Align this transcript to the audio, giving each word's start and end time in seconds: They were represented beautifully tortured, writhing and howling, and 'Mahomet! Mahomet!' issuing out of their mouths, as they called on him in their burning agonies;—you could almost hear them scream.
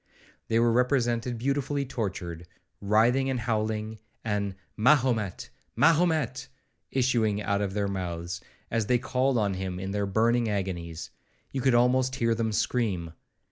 They 0.47 0.57
were 0.57 0.71
represented 0.71 1.37
beautifully 1.37 1.85
tortured, 1.85 2.47
writhing 2.81 3.29
and 3.29 3.39
howling, 3.41 3.99
and 4.23 4.55
'Mahomet! 4.75 5.51
Mahomet!' 5.75 6.47
issuing 6.89 7.39
out 7.39 7.61
of 7.61 7.75
their 7.75 7.87
mouths, 7.87 8.41
as 8.71 8.87
they 8.87 8.97
called 8.97 9.37
on 9.37 9.53
him 9.53 9.79
in 9.79 9.91
their 9.91 10.07
burning 10.07 10.49
agonies;—you 10.49 11.61
could 11.61 11.75
almost 11.75 12.15
hear 12.15 12.33
them 12.33 12.51
scream. 12.51 13.13